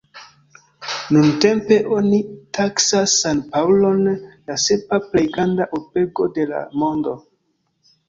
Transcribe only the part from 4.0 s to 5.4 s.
la sepa plej